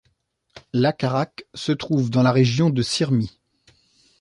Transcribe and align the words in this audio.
Laćarak 0.73 1.43
se 1.53 1.71
trouve 1.73 2.09
dans 2.09 2.23
la 2.23 2.31
région 2.31 2.71
de 2.71 2.81
Syrmie. 2.81 3.37